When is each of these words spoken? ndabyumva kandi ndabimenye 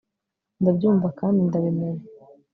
ndabyumva 0.61 1.07
kandi 1.19 1.37
ndabimenye 1.47 2.05